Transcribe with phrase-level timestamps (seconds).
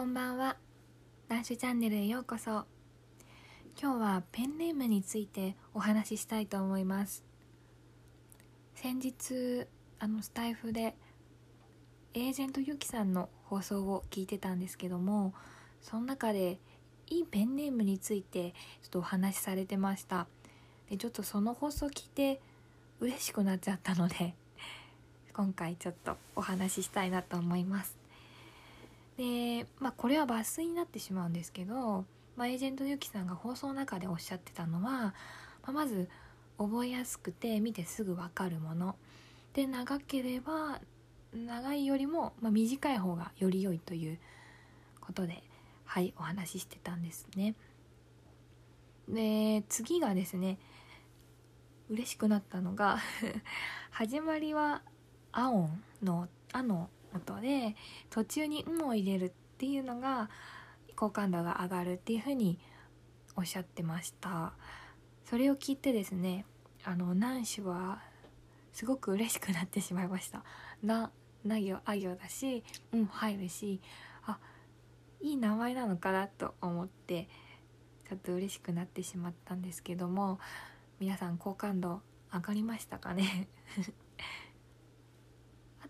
[0.00, 0.56] こんばんは。
[1.28, 2.64] 男子チャンネルへようこそ。
[3.78, 7.22] 今日はペンネームについてお話ししたいと思います。
[8.74, 9.66] 先日
[9.98, 10.96] あのスタイフで
[12.14, 15.34] エージェントゆきさんの放送を聞いてたんですけども
[15.82, 16.60] その中で
[17.08, 20.26] いいペンネームについてちょっとお話しされてました。
[20.88, 22.40] でちょっとその放送聞いて
[23.00, 24.34] 嬉しくなっちゃったので
[25.34, 27.99] 今回ちょっとお話ししたいなと思います。
[29.20, 32.06] でまあこれは抜粋になってしまうんですけど、
[32.36, 35.14] まあ、エージェントゆきさんが放送の中でおっしゃってたのは、ま
[35.66, 36.08] あ、まず
[36.56, 38.96] 覚えやすくて見てすぐ分かるもの。
[39.52, 40.80] で長ければ
[41.34, 44.18] 長いよりも、まあ、短い方がより良いという
[45.02, 45.42] ことで
[45.84, 47.54] はいお話ししてたんですね。
[49.06, 50.56] で次がですね
[51.90, 52.96] 嬉しくなったのが
[53.92, 54.80] 始まりは
[55.32, 57.76] 「アオン」の「あ」の音で
[58.08, 60.30] 途中に「ん」を入れるっていうのが
[60.96, 62.58] 好感度が上がるっていうふうに
[63.36, 64.52] おっしゃってました。
[65.24, 66.44] それを聞いてですね
[66.84, 68.02] あの男子は
[68.72, 70.44] すごく嬉しくなってしまいました。
[70.82, 71.10] な
[71.44, 73.80] な行あ行だし「うん」入るし
[74.22, 74.38] あ
[75.20, 77.28] いい名前なのかなと思って
[78.08, 80.38] ちょっと嬉しくなってしまったんですけども
[80.98, 83.48] 皆さん好感度上がりましたかね？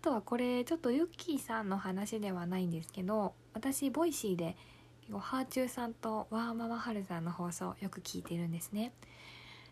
[0.01, 4.57] とはこれちょっとユッキーさんの話ではないんですけど私ボイシーで
[5.01, 8.93] 結構はあちゅうさんとワーママはるさんの放送よく聞いてるんですね。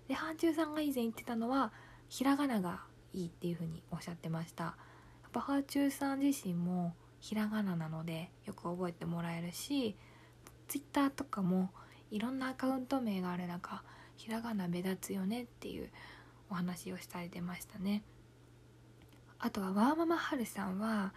[0.08, 1.72] ではあちゅうさんが以前言ってたのは
[2.10, 2.82] ひらがなが
[3.14, 4.64] いいっていう風におっしゃってました。
[4.64, 4.74] や
[5.28, 9.96] っぱはあちゅうさん自身もひらがななのでよく覚えてもらえるし
[10.68, 11.70] ツイッターとかも
[12.12, 13.84] いろんなアカウント名がある中
[14.18, 15.90] ひらがな目立つよねっていう
[16.50, 18.04] お話をされてましたね。
[19.40, 21.14] あとはワーママハルさんは、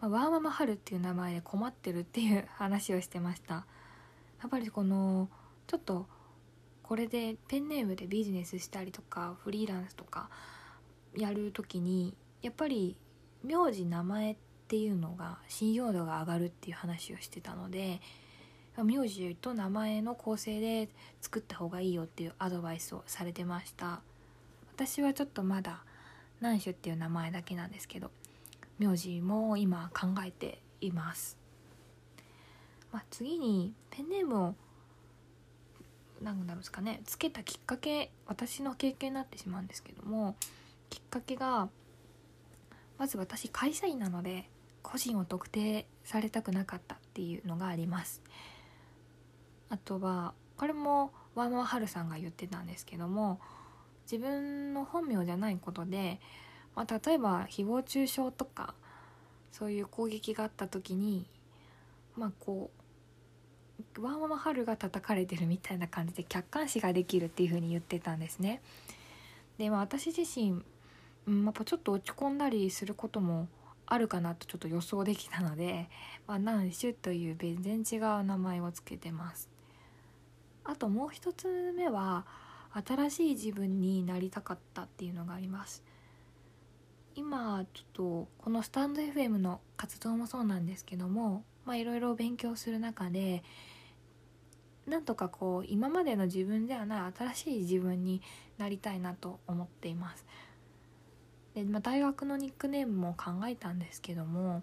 [0.00, 3.54] まあ、ワーママハルっていう名前で困ってるっていう話をしてました。
[3.54, 5.28] やっぱりこの
[5.66, 6.06] ちょっと
[6.82, 10.30] これでペンネームでビジネスしたりとかフリーランスとか
[11.16, 12.96] やる時にやっぱり
[13.42, 14.36] 名字名前っ
[14.68, 18.00] ていうのが信用度が上がるっていう話をしてたので
[18.76, 20.88] 名字と名前の構成で
[21.20, 24.00] 作った方がいいよっていうアドバイスをされてました。
[24.74, 25.82] 私はちょっとまだ
[26.40, 28.10] 南種っていう名前だけなんですけど
[28.78, 31.36] 名字も今考えています、
[32.92, 34.54] まあ、次にペンネームを
[36.22, 40.36] 何だろうですかねつけたきっかけ私の経験になってしまうんですけども
[40.90, 41.68] きっかけが
[42.98, 44.48] まず私会社員なので
[44.82, 48.22] 個人を特定されたくなかったっていうのがあります。
[49.68, 53.40] あとはこれもワンワンハルさんが言ってたんですけども
[54.10, 56.20] 自分の本名じゃないことで、
[56.74, 58.74] まあ、例えば誹謗中傷とか
[59.50, 61.26] そういう攻撃があった時に
[62.16, 62.70] まあこ
[63.98, 68.62] うワンワンハルが叩かれてるみたいな感じで客観視ができるっていう風に言ってたんですね。
[69.58, 70.62] で、まあ、私自身、
[71.26, 73.48] うん、やっぱちょっと落ち込んだりすることも
[73.86, 75.88] あるかなとちょっと予想できたので、
[76.26, 79.48] まあ、ナンシュという全然違う名前を付けてます。
[80.64, 82.26] あともう一つ目は
[82.84, 85.82] 新しい自分になりたかったっていうのがあります。
[87.14, 93.42] 今ちょっとこのスタンド FM の活動もそうなんですけどもまあいろいろ勉強する中で
[94.86, 98.20] なんとかこう今までの自分ではない新しい自分に
[98.58, 100.26] なりたいなと思っています。
[101.54, 104.62] で、まあ、大学のニックネームも考えたんですけども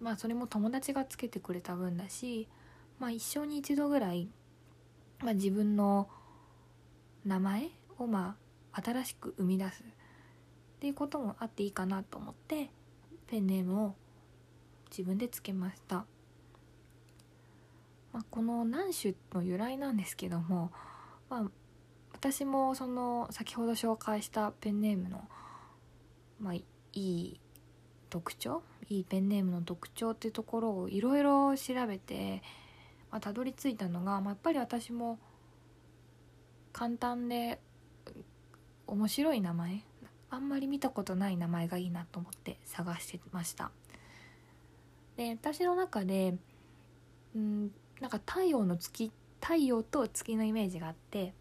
[0.00, 2.46] まあそれも友達がつけてくれた分だし
[3.00, 4.28] まあ一生に一度ぐらい
[5.20, 6.08] まあ、自分の
[7.24, 8.36] 名前をま
[8.72, 9.84] あ新しく生み出すっ
[10.80, 12.70] ていうこともあっていいかなと思って
[13.26, 13.94] ペンネームを
[14.90, 16.06] 自分でつけました、
[18.12, 20.70] まあ、この南種の由来なんですけども、
[21.28, 21.50] まあ、
[22.12, 25.28] 私もその先ほど紹介したペンネームの、
[26.40, 27.40] まあ、いい
[28.08, 32.42] 特徴いいペンネームの特徴っていうところをいろいろ調べて
[33.10, 35.18] まあ、たどり着いたのが、まあ、やっぱり私も
[36.72, 37.60] 簡単で
[38.86, 39.82] 面白い名前？
[40.30, 43.70] あんまり見たことない名前がいいなと思って探してました。
[45.16, 46.36] で私の中で
[47.34, 49.10] うんなんか太陽の月
[49.40, 51.34] 太陽と月のイメージがあって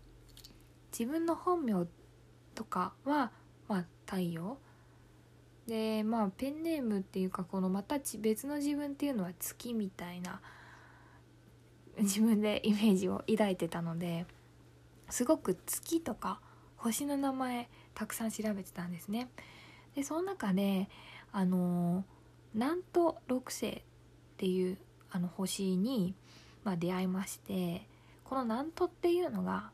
[0.91, 1.85] 自分の本名
[2.55, 3.31] とかは、
[3.67, 4.57] まあ、太陽。
[5.67, 10.39] でまあペンネームっていうかこのまた別の自分っていうのは月みたいな
[11.99, 14.25] 自分でイメージを抱いてたので
[15.09, 16.39] すごく月とか
[16.75, 19.29] 星の名前たくさん調べてたんですね
[19.95, 20.89] でその中で
[21.31, 22.05] あの
[22.53, 23.81] 南都六星っ
[24.37, 24.77] ていう
[25.11, 26.15] あの星に、
[26.63, 27.87] まあ、出会いまして
[28.23, 29.71] この南都っていうのが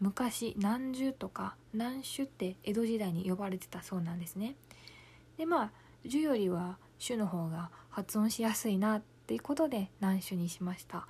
[0.00, 4.54] 昔南樹とか南種って江戸時代に呼ばれてたそうなんですね。
[5.38, 5.70] でまあ
[6.04, 11.06] 樹よりは種の方が発音しやすいなっていうことで南種にしました。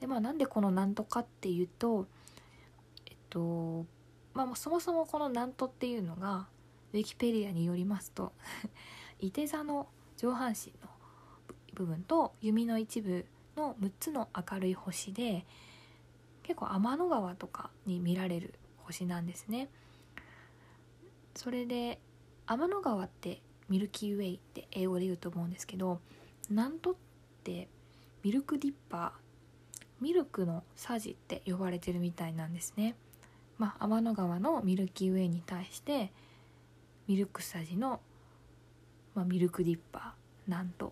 [0.00, 2.06] でまあなんでこのなんとかっていうと
[3.34, 3.84] と
[4.32, 6.46] まあそもそもこの南都っていうのが
[6.92, 8.32] ウィキペディアによりますと
[9.18, 10.88] いて座の上半身の
[11.74, 13.26] 部分と弓の一部
[13.56, 15.44] の6つの明るい星で
[16.44, 19.68] 結構天の川とかに見られる星なんですね。
[21.34, 21.98] それで
[22.46, 26.00] 天の川ってミルキーウェイって英語で言うと思うんですけど
[26.50, 26.94] なんとっ
[27.42, 27.68] て
[28.22, 29.24] ミルクディッパー
[30.00, 32.94] ミルクのサジって呼ばれてるみたいなんですね。
[33.58, 36.12] まあ、天の川のミルキーウェイに対して
[37.06, 38.00] ミルクサジの、
[39.14, 40.90] まあ、ミルクディッパーなんとっ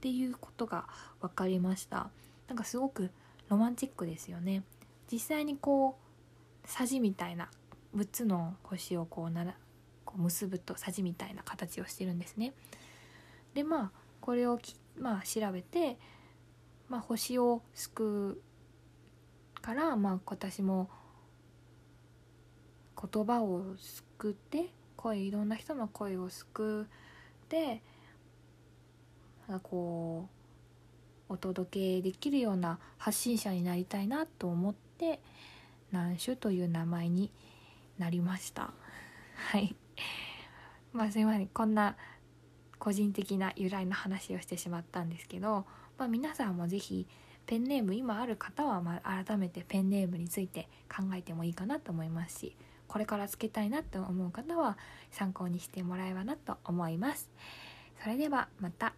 [0.00, 0.86] ていうことが
[1.20, 2.10] 分かりました。
[2.48, 3.10] なんかすごく
[3.48, 4.62] ロマンチックですよね。
[5.12, 5.98] 実際にこ
[6.64, 7.48] うさじみたいな
[7.94, 9.56] 6つの星をこうなら
[10.04, 12.54] こう結ぶとさじみたいな形をしてるんですね。
[13.54, 15.98] でまあこれをき、まあ、調べて、
[16.88, 18.38] まあ、星を救
[19.58, 20.90] うから、まあ、私も
[23.12, 24.66] 言葉を救って
[24.96, 26.86] 声いろんな人の声を救っ
[27.48, 27.82] て
[29.48, 30.28] なんかこ
[31.28, 35.20] うお届けできるような発信者になりたいなと思って
[35.92, 37.30] 南種という名前に
[37.98, 38.72] なりました。
[39.34, 39.74] はい。
[40.92, 41.46] まあすいません。
[41.48, 41.96] こんな
[42.78, 45.66] 個人的な由来の話をしてしまったんですけど、
[45.98, 47.06] まあ、皆さんも是非
[47.46, 52.56] ペンネーム今ある方はま改めてペンネームについて考えてもいいかなと思いますし
[52.90, 54.76] これからつけたいなと思う方は
[55.12, 57.30] 参考にしてもらえばなと思います。
[58.02, 58.94] それではまた。